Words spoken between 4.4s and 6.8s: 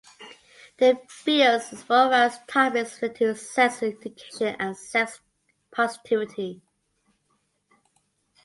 and sex positivity.